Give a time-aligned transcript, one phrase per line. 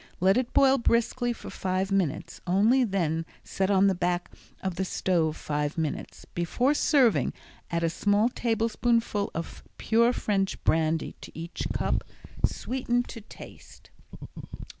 [0.19, 4.83] Let it boil briskly for five minutes only then set on the back of the
[4.83, 6.25] stove five minutes.
[6.33, 7.33] Before serving
[7.69, 12.03] add a small tablespoonful of pure French brandy to each cup.
[12.43, 13.91] Sweeten to taste.